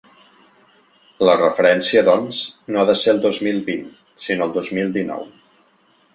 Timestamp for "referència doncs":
1.41-2.39